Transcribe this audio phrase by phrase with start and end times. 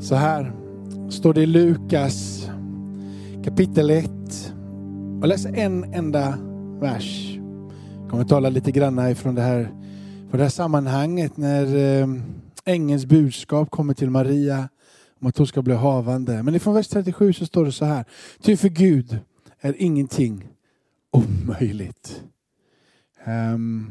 [0.00, 0.52] Så här
[1.10, 2.48] står det i Lukas
[3.44, 4.10] kapitel 1.
[5.20, 6.38] Jag läser en enda
[6.80, 7.38] vers.
[8.00, 9.64] Jag kommer tala lite grann ifrån det här,
[10.30, 12.08] från det här sammanhanget när eh,
[12.64, 14.68] ängelns budskap kommer till Maria
[15.20, 16.42] om att hon ska bli havande.
[16.42, 18.04] Men ifrån vers 37 så står det så här.
[18.42, 19.18] Ty för Gud
[19.60, 20.48] är ingenting
[21.10, 22.22] omöjligt.
[23.26, 23.90] Um,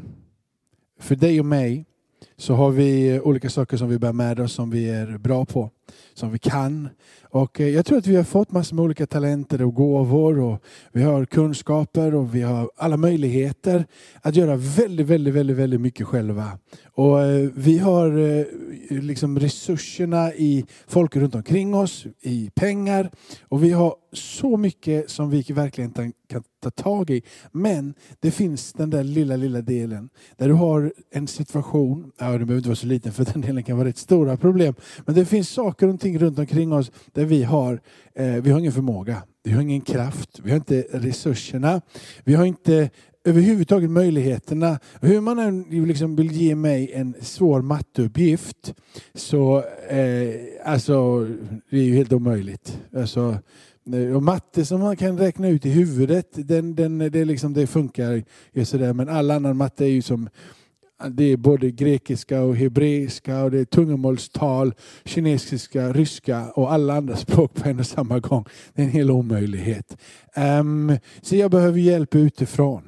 [1.00, 1.84] för dig och mig
[2.38, 5.70] så har vi olika saker som vi bär med oss som vi är bra på,
[6.14, 6.88] som vi kan.
[7.30, 10.62] Och eh, jag tror att vi har fått massor med olika talenter och gåvor och
[10.92, 13.86] vi har kunskaper och vi har alla möjligheter
[14.22, 16.58] att göra väldigt, väldigt, väldigt, väldigt mycket själva.
[16.92, 18.44] Och eh, vi har eh,
[18.88, 23.10] liksom resurserna i folk runt omkring oss, i pengar
[23.48, 27.22] och vi har så mycket som vi verkligen kan ta tag i.
[27.52, 32.44] Men det finns den där lilla, lilla delen där du har en situation, ja det
[32.44, 34.74] behöver inte vara så liten för den delen kan vara rätt stora problem,
[35.06, 37.80] men det finns saker och ting runt omkring oss där vi har,
[38.14, 41.80] eh, vi har ingen förmåga, vi har ingen kraft, vi har inte resurserna,
[42.24, 42.90] vi har inte
[43.24, 44.78] överhuvudtaget möjligheterna.
[45.00, 48.74] Hur man än liksom vill ge mig en svår matteuppgift
[49.14, 51.26] så eh, alltså,
[51.70, 52.78] det är ju helt omöjligt.
[52.96, 53.38] Alltså,
[53.92, 57.66] eh, och matte som man kan räkna ut i huvudet, den, den, det, liksom, det
[57.66, 58.92] funkar ju sådär.
[58.92, 60.28] Men all annan matte är ju som
[61.06, 67.16] det är både grekiska och hebreiska och det är tungomålstal, kinesiska, ryska och alla andra
[67.26, 68.44] språk på en och samma gång.
[68.74, 69.96] Det är en hel omöjlighet.
[70.36, 72.82] Um, så jag behöver hjälp utifrån.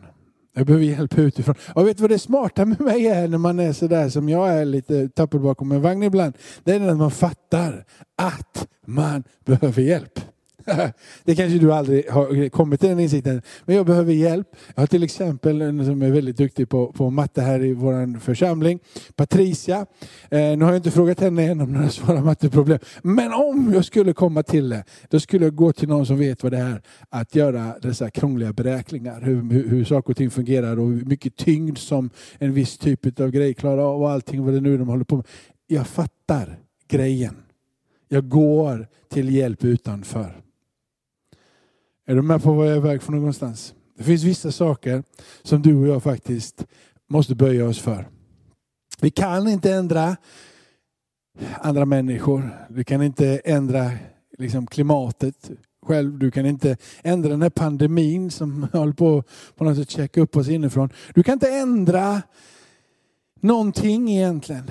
[0.55, 1.55] Jag behöver hjälp utifrån.
[1.75, 4.49] Och vet du vad det smarta med mig är när man är sådär som jag
[4.49, 6.35] är lite tappad bakom en vagn ibland?
[6.65, 7.85] Det är när man fattar
[8.17, 10.21] att man behöver hjälp.
[11.25, 13.43] Det kanske du aldrig har kommit till den insikten.
[13.65, 14.49] Men jag behöver hjälp.
[14.75, 18.21] Jag har till exempel en som är väldigt duktig på, på matte här i vår
[18.21, 18.79] församling.
[19.17, 19.87] Patricia.
[20.31, 22.79] Eh, nu har jag inte frågat henne än om några svåra matteproblem.
[23.03, 26.43] Men om jag skulle komma till det, då skulle jag gå till någon som vet
[26.43, 29.21] vad det är att göra dessa krångliga beräkningar.
[29.21, 33.21] Hur, hur, hur saker och ting fungerar och hur mycket tyngd som en viss typ
[33.21, 35.27] av grej klarar av och allting vad det nu är de håller på med.
[35.67, 37.37] Jag fattar grejen.
[38.09, 40.43] Jag går till hjälp utanför.
[42.11, 43.75] Är du med på vad jag är väg för någonstans?
[43.99, 45.03] Det finns vissa saker
[45.43, 46.67] som du och jag faktiskt
[47.09, 48.09] måste böja oss för.
[49.01, 50.17] Vi kan inte ändra
[51.61, 52.67] andra människor.
[52.71, 53.91] Vi kan inte ändra
[54.39, 55.51] liksom, klimatet
[55.87, 56.19] själv.
[56.19, 59.23] Du kan inte ändra den här pandemin som håller på
[59.57, 60.91] på något sätt checka upp oss inifrån.
[61.15, 62.23] Du kan inte ändra
[63.41, 64.71] någonting egentligen.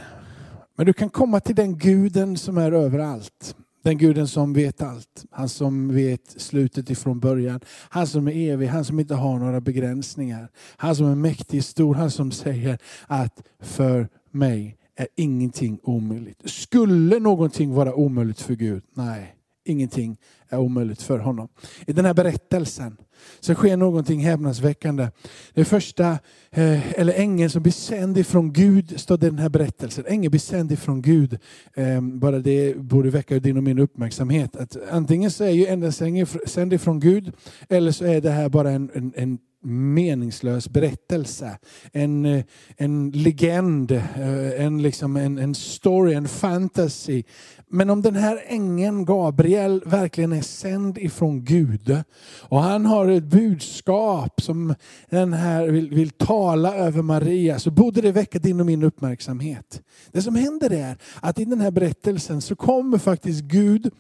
[0.76, 3.56] Men du kan komma till den guden som är överallt.
[3.82, 5.26] Den guden som vet allt.
[5.32, 7.60] Han som vet slutet ifrån början.
[7.90, 10.50] Han som är evig, han som inte har några begränsningar.
[10.78, 16.50] Han som är mäktig, stor, han som säger att för mig är ingenting omöjligt.
[16.50, 18.84] Skulle någonting vara omöjligt för Gud?
[18.94, 20.18] Nej, ingenting
[20.50, 21.50] är omöjligt för honom.
[21.88, 22.98] I den här berättelsen
[23.40, 25.08] så sker någonting häpnadsväckande.
[25.54, 26.12] Den första,
[26.52, 30.06] eh, eller ängeln som blir sänd ifrån Gud, står det i den här berättelsen.
[30.08, 31.38] Ängeln blir sänd ifrån Gud.
[31.76, 34.56] Ehm, bara det borde väcka din och min uppmärksamhet.
[34.56, 37.34] Att antingen så är ju ängeln sänd ifrån Gud,
[37.70, 41.58] eller så är det här bara en, en, en meningslös berättelse.
[41.94, 42.44] En, eh,
[42.78, 47.24] en legend, eh, en, liksom en, en story, en fantasy.
[47.68, 52.04] Men om den här ängeln Gabriel verkligen är sänd ifrån Gud
[52.40, 54.76] och han har ett budskap som
[55.10, 59.82] den här vill, vill tala över Maria så borde det väcka din och min uppmärksamhet.
[60.12, 63.92] Det som händer är att i den här berättelsen så kommer faktiskt Gud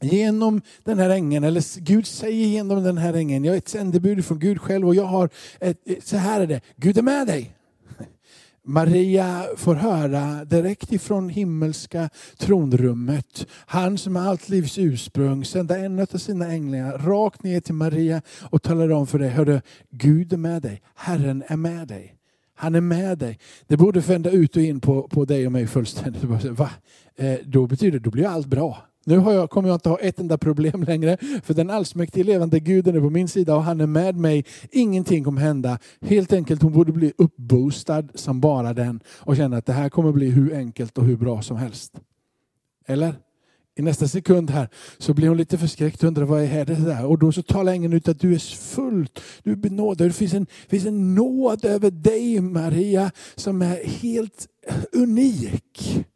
[0.00, 4.24] genom den här ängeln, eller Gud säger genom den här ängeln, jag är ett sändebud
[4.24, 5.30] från Gud själv och jag har,
[5.60, 7.54] ett, eh, så här är det, Gud är med dig.
[8.64, 15.98] Maria får höra direkt ifrån himmelska tronrummet, han som är allt livs ursprung, sända en
[15.98, 20.36] av sina änglar rakt ner till Maria och talar om för dig, hörru, Gud är
[20.36, 22.12] med dig, Herren är med dig.
[22.58, 23.38] Han är med dig.
[23.66, 26.24] Det borde vända ut och in på, på dig och mig fullständigt.
[26.44, 26.70] Va?
[27.16, 28.78] Eh, då betyder det, då blir allt bra.
[29.08, 32.60] Nu har jag, kommer jag inte ha ett enda problem längre, för den allsmäktige levande
[32.60, 34.44] guden är på min sida och han är med mig.
[34.70, 35.78] Ingenting kommer hända.
[36.00, 40.12] Helt enkelt, hon borde bli uppboostad som bara den och känna att det här kommer
[40.12, 41.92] bli hur enkelt och hur bra som helst.
[42.86, 43.14] Eller?
[43.78, 44.68] I nästa sekund här
[44.98, 47.06] så blir hon lite förskräckt och undrar vad är det där?
[47.06, 50.08] Och då så talar ängeln ut att du är fullt, du är benådad.
[50.08, 54.46] Det finns en, finns en nåd över dig Maria som är helt
[54.92, 56.06] unik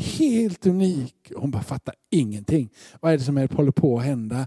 [0.00, 1.32] helt unik.
[1.36, 2.70] Hon bara fattar ingenting.
[3.00, 4.46] Vad är det som håller på att hända?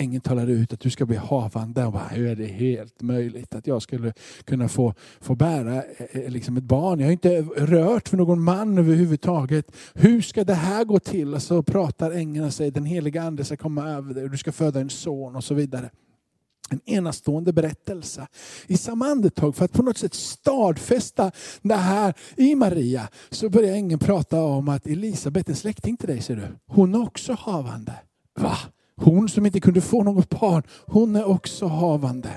[0.00, 1.82] ängeln talar ut att du ska bli havande.
[1.82, 4.12] Hon bara, hur är det helt möjligt att jag skulle
[4.44, 7.00] kunna få, få bära eh, eh liksom ett barn?
[7.00, 9.72] Jag har inte rört för någon man överhuvudtaget.
[9.94, 11.34] Hur ska det här gå till?
[11.34, 14.38] Och så pratar ängeln och säger den heliga ande ska komma över dig och du
[14.38, 15.90] ska föda en son och så vidare.
[16.72, 18.26] En enastående berättelse.
[18.66, 21.30] I samma andetag, för att på något sätt stadfästa
[21.62, 26.22] det här i Maria, så börjar ängeln prata om att Elisabet, en släkting till dig,
[26.22, 27.94] ser du, hon är också havande.
[28.40, 28.56] Va?
[28.96, 32.30] Hon som inte kunde få något barn, hon är också havande.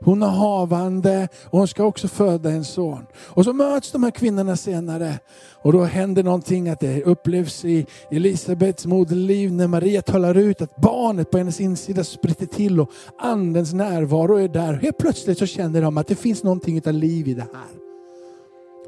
[0.00, 3.06] Hon är havande och hon ska också föda en son.
[3.16, 5.18] Och så möts de här kvinnorna senare.
[5.62, 10.76] Och då händer någonting att det upplevs i Elisabets moderliv när Maria talar ut att
[10.76, 14.72] barnet på hennes insida spritter till och andens närvaro är där.
[14.74, 17.86] Helt plötsligt så känner de att det finns någonting av liv i det här.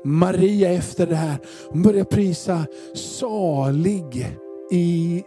[0.04, 1.38] Maria efter det här,
[1.70, 4.26] hon börjar prisa salig
[4.70, 5.24] i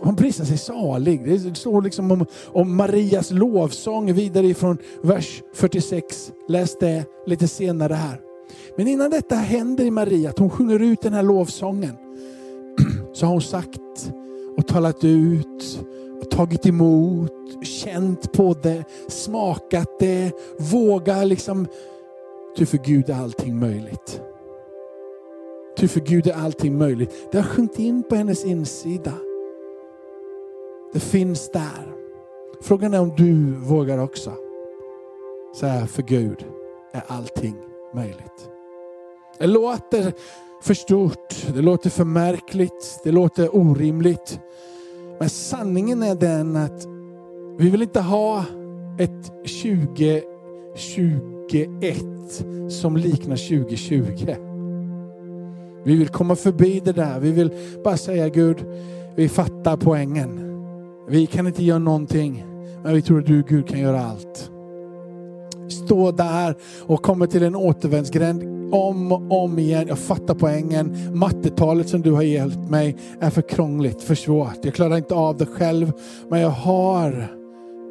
[0.00, 1.24] hon prisar sig salig.
[1.24, 6.32] Det står liksom om, om Marias lovsång vidare ifrån vers 46.
[6.48, 8.20] Läs det lite senare här.
[8.76, 11.96] Men innan detta händer i Maria, att hon sjunger ut den här lovsången,
[13.12, 14.12] så har hon sagt
[14.56, 15.80] och talat ut,
[16.22, 17.32] och tagit emot,
[17.64, 21.66] känt på det, smakat det, vågar liksom,
[22.56, 24.20] ty för Gud är allting möjligt.
[25.76, 27.28] Ty för Gud är allting möjligt.
[27.32, 29.12] Det har sjunkit in på hennes insida.
[30.92, 31.92] Det finns där.
[32.60, 34.32] Frågan är om du vågar också
[35.56, 36.44] säga för Gud
[36.92, 37.54] är allting
[37.94, 38.50] möjligt.
[39.38, 40.12] Det låter
[40.62, 44.40] för stort, det låter för märkligt, det låter orimligt.
[45.18, 46.86] Men sanningen är den att
[47.58, 48.44] vi vill inte ha
[48.98, 50.24] ett 2021
[52.70, 54.34] som liknar 2020.
[55.84, 57.20] Vi vill komma förbi det där.
[57.20, 57.50] Vi vill
[57.84, 58.56] bara säga Gud,
[59.16, 60.51] vi fattar poängen.
[61.08, 62.44] Vi kan inte göra någonting,
[62.82, 64.50] men vi tror att du Gud kan göra allt.
[65.68, 66.54] Stå där
[66.86, 68.42] och kommer till en återvändsgränd
[68.74, 69.88] om och om igen.
[69.88, 70.96] Jag fattar poängen.
[71.12, 74.58] Mattetalet som du har hjälpt mig är för krångligt, för svårt.
[74.62, 75.92] Jag klarar inte av det själv,
[76.30, 77.26] men jag har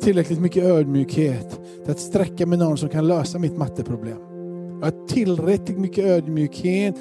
[0.01, 4.17] tillräckligt mycket ödmjukhet till att sträcka mig någon som kan lösa mitt matteproblem.
[4.79, 6.95] Jag har tillräckligt mycket ödmjukhet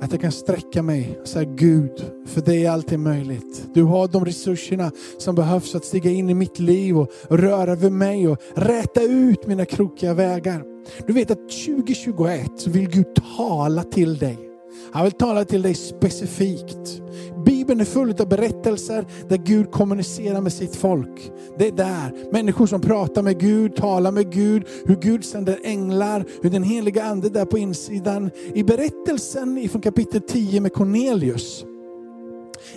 [0.00, 3.66] att jag kan sträcka mig och säga Gud, för dig är alltid möjligt.
[3.74, 7.74] Du har de resurserna som behövs för att stiga in i mitt liv och röra
[7.74, 10.64] vid mig och räta ut mina krokiga vägar.
[11.06, 13.06] Du vet att 2021 så vill Gud
[13.36, 14.45] tala till dig.
[14.92, 17.02] Han vill tala till dig specifikt.
[17.46, 21.30] Bibeln är full av berättelser där Gud kommunicerar med sitt folk.
[21.58, 22.32] Det är där.
[22.32, 27.04] Människor som pratar med Gud, talar med Gud, hur Gud sänder änglar, hur den heliga
[27.04, 28.30] ande där på insidan.
[28.54, 31.64] I berättelsen från kapitel 10 med Cornelius,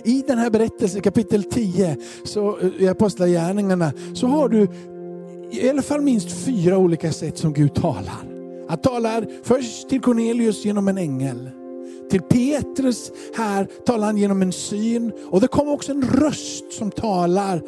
[0.04, 4.68] i den här berättelsen, kapitel 10, så, eh, i Apostlagärningarna, så har du
[5.52, 8.24] i alla fall minst fyra olika sätt som Gud talar.
[8.68, 11.50] Han talar först till Cornelius genom en ängel.
[12.10, 16.90] Till Petrus här talar han genom en syn och det kommer också en röst som
[16.90, 17.62] talar.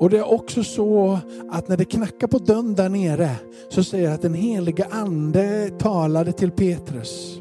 [0.00, 1.18] Och det är också så
[1.50, 3.30] att när det knackar på dörren där nere
[3.68, 7.40] så säger att den heliga ande talade till Petrus.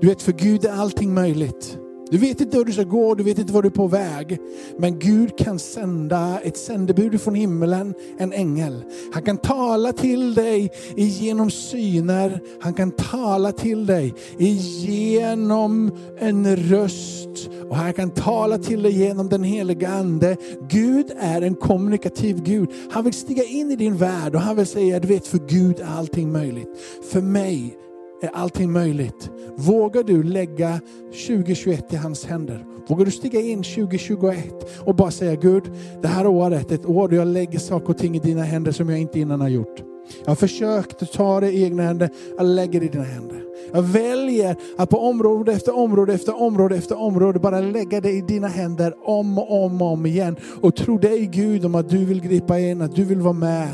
[0.00, 1.78] Du vet, för Gud är allting möjligt.
[2.12, 4.38] Du vet inte hur du ska gå, du vet inte var du är på väg.
[4.78, 8.84] Men Gud kan sända ett sändebud från himmelen, en ängel.
[9.12, 17.48] Han kan tala till dig genom syner, han kan tala till dig genom en röst
[17.68, 20.36] och han kan tala till dig genom den heliga Ande.
[20.68, 22.68] Gud är en kommunikativ Gud.
[22.90, 25.80] Han vill stiga in i din värld och han vill säga, du vet för Gud
[25.80, 26.68] är allting möjligt.
[27.10, 27.78] För mig
[28.22, 29.30] är allting möjligt.
[29.56, 30.80] Vågar du lägga
[31.26, 32.64] 2021 i hans händer?
[32.88, 34.46] Vågar du stiga in 2021
[34.84, 35.62] och bara säga Gud,
[36.02, 38.72] det här året är ett år då jag lägger saker och ting i dina händer
[38.72, 39.82] som jag inte innan har gjort.
[40.20, 43.42] Jag har försökt att ta det i egna händer, jag lägger det i dina händer.
[43.72, 48.20] Jag väljer att på område efter område efter område efter område bara lägga det i
[48.20, 50.36] dina händer om och om och om igen.
[50.60, 53.68] Och tro dig Gud om att du vill gripa in, att du vill vara med.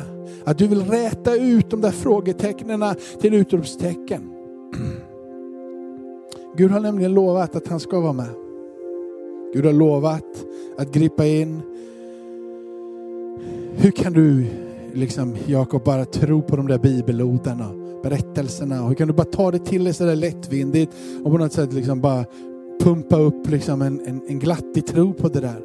[0.45, 2.85] Att du vill räta ut de där frågetecknen
[3.21, 4.38] till utropstecken.
[6.57, 8.31] Gud har nämligen lovat att han ska vara med.
[9.55, 10.47] Gud har lovat
[10.79, 11.61] att gripa in.
[13.77, 14.47] Hur kan du,
[14.93, 18.89] liksom, Jakob, bara tro på de där bibelorden och berättelserna?
[18.89, 20.93] Hur kan du bara ta det till dig sådär lättvindigt
[21.25, 22.25] och på något sätt liksom bara
[22.81, 25.63] pumpa upp liksom en, en, en glattig tro på det där?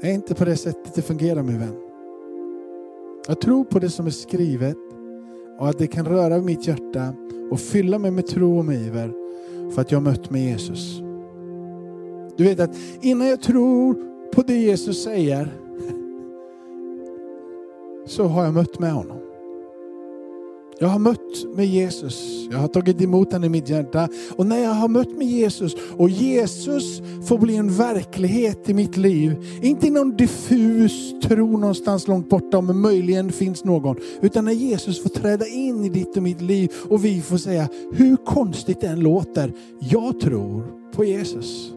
[0.00, 1.76] Det är inte på det sättet det fungerar min vän.
[3.28, 4.76] Jag tror på det som är skrivet
[5.58, 7.14] och att det kan röra mitt hjärta
[7.50, 9.27] och fylla mig med tro och med iver
[9.74, 11.00] för att jag har mött med Jesus.
[12.36, 13.96] Du vet att innan jag tror
[14.32, 15.48] på det Jesus säger,
[18.06, 19.27] så har jag mött med honom.
[20.80, 22.48] Jag har mött med Jesus.
[22.50, 24.08] Jag har tagit emot honom i mitt hjärta.
[24.36, 28.96] Och när jag har mött med Jesus och Jesus får bli en verklighet i mitt
[28.96, 29.36] liv.
[29.62, 33.96] Inte någon diffus tro någonstans långt borta om det möjligen finns någon.
[34.20, 37.68] Utan när Jesus får träda in i ditt och mitt liv och vi får säga,
[37.92, 40.62] hur konstigt det än låter, jag tror
[40.94, 41.72] på Jesus.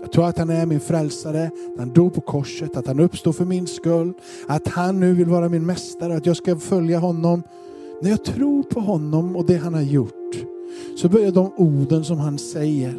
[0.00, 3.36] Jag tror att han är min frälsare, att han dog på korset, att han uppstod
[3.36, 4.12] för min skull,
[4.46, 7.42] att han nu vill vara min mästare, att jag ska följa honom.
[8.04, 10.46] När jag tror på honom och det han har gjort,
[10.96, 12.94] så börjar de orden som han säger,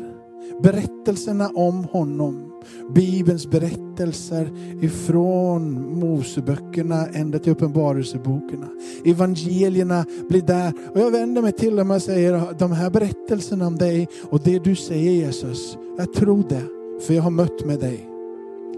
[0.64, 2.52] berättelserna om honom,
[2.96, 4.50] Bibelns berättelser
[4.82, 8.68] ifrån Moseböckerna ända till uppenbarelsebokerna.
[9.06, 10.74] Evangelierna blir där.
[10.94, 14.64] Och jag vänder mig till dem och säger, de här berättelserna om dig och det
[14.64, 16.64] du säger Jesus, jag tror det,
[17.02, 18.15] för jag har mött med dig.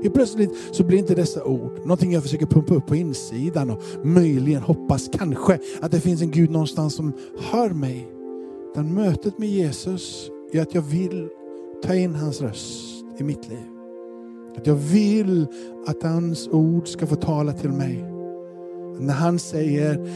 [0.01, 3.81] Helt plötsligt så blir inte dessa ord någonting jag försöker pumpa upp på insidan och
[4.03, 8.07] möjligen hoppas kanske att det finns en Gud någonstans som hör mig.
[8.71, 11.29] Utan mötet med Jesus gör att jag vill
[11.83, 13.67] ta in hans röst i mitt liv.
[14.57, 15.47] Att jag vill
[15.87, 18.05] att hans ord ska få tala till mig.
[18.99, 20.09] När han säger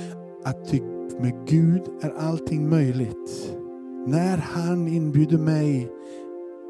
[0.43, 0.83] att typ
[1.19, 3.55] med Gud är allting möjligt.
[4.07, 5.91] När han inbjuder mig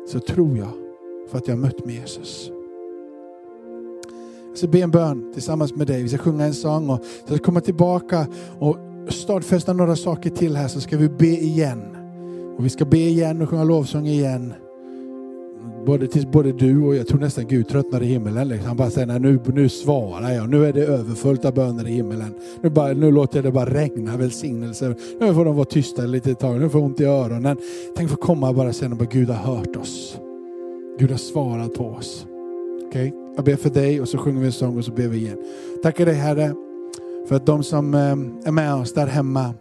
[0.08, 0.72] så tror jag
[1.28, 2.52] för att jag har mött med Jesus.
[4.62, 6.04] Jag ska be en bön tillsammans med dig.
[6.04, 8.28] Vi ska sjunga en sång och så ska komma tillbaka
[8.60, 8.78] och
[9.10, 11.82] stadfästa några saker till här så ska vi be igen.
[12.58, 14.54] Och vi ska be igen och sjunga lovsång igen.
[15.86, 18.48] Både, tills både du och jag tror nästan Gud tröttnar i himmelen.
[18.48, 18.68] Liksom.
[18.68, 20.50] Han bara säger, nu, nu svarar jag.
[20.50, 22.34] Nu är det överfullt av böner i himmelen.
[22.62, 24.96] Nu, bara, nu låter jag det bara regna välsignelser.
[25.20, 26.60] Nu får de vara tysta lite tag.
[26.60, 27.58] Nu får jag ont i öronen.
[27.96, 30.18] Tänk få komma och bara säga att Gud har hört oss.
[31.00, 32.26] Gud har svarat på oss.
[32.88, 33.21] Okay?
[33.36, 35.38] Jag ber för dig och så sjunger vi en sång och så ber vi igen.
[35.84, 36.54] Tackar dig Herre
[37.28, 39.54] för att de som eh, är med oss där hemma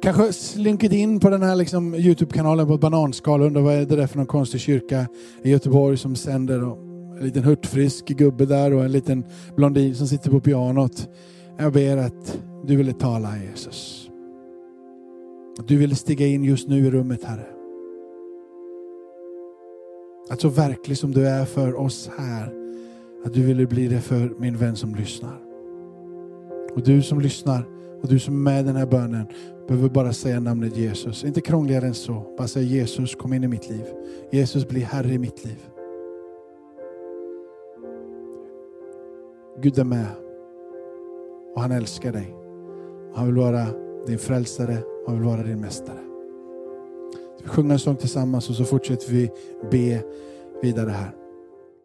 [0.00, 3.86] kanske slinkit in på den här liksom Youtube-kanalen på ett bananskal och undrar vad är
[3.86, 5.06] det där för någon konstig kyrka
[5.42, 6.64] i Göteborg som sänder.
[6.64, 6.78] Och
[7.18, 9.24] en liten hurtfrisk gubbe där och en liten
[9.56, 11.08] blondin som sitter på pianot.
[11.58, 14.10] Jag ber att du ville tala Jesus.
[15.58, 17.46] Att du ville stiga in just nu i rummet Herre.
[20.28, 22.52] Att så verklig som du är för oss här,
[23.24, 25.40] att du ville bli det för min vän som lyssnar.
[26.74, 27.64] Och du som lyssnar
[28.02, 29.26] och du som är med i den här bönen
[29.68, 31.24] behöver bara säga namnet Jesus.
[31.24, 32.34] Inte krångligare än så.
[32.38, 33.84] Bara säga Jesus kom in i mitt liv.
[34.30, 35.66] Jesus blir Herre i mitt liv.
[39.60, 40.06] Gud är med.
[41.54, 42.34] Och han älskar dig.
[43.14, 43.66] Han vill vara
[44.06, 46.03] din frälsare och han vill vara din mästare
[47.46, 49.30] sjunga en sång tillsammans och så fortsätter vi
[49.70, 50.02] be
[50.62, 51.23] vidare här.